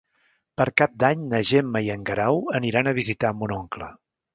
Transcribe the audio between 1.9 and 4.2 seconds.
i en Guerau aniran a visitar mon oncle.